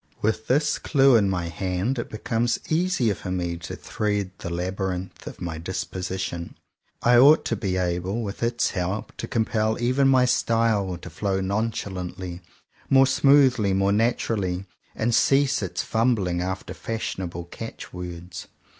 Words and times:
With 0.19 0.47
this 0.47 0.79
clue 0.79 1.15
in 1.15 1.29
my 1.29 1.47
hand 1.47 1.99
it 1.99 2.09
becomes 2.09 2.59
easier 2.69 3.13
for 3.13 3.29
me 3.29 3.55
to 3.57 3.75
thread 3.75 4.31
the 4.39 4.49
labyrinth 4.49 5.27
of 5.27 5.39
my 5.39 5.59
disposition. 5.59 6.57
I 7.03 7.17
ought 7.19 7.45
to 7.45 7.55
be 7.55 7.77
able, 7.77 8.23
with 8.23 8.41
its 8.41 8.71
help 8.71 9.15
to 9.17 9.27
compel 9.27 9.79
even 9.79 10.07
my 10.07 10.25
style 10.25 10.97
to 10.97 11.09
flow 11.11 11.35
155 11.35 11.93
CONFESSIONS 11.93 12.13
OF 12.15 12.15
TWO 12.15 12.19
BROTHERS 12.19 12.41
nonchalantly, 12.41 12.57
more 12.89 13.05
smoothly, 13.45 13.73
more 13.73 13.91
natural 13.91 14.41
ly; 14.41 14.65
and 14.95 15.13
cease 15.13 15.61
its 15.61 15.83
fumbling 15.83 16.41
after 16.41 16.73
fashionable 16.73 17.43
catch 17.45 17.93
words. 17.93 18.47